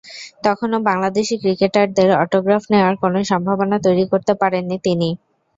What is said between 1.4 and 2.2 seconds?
ক্রিকেটারদের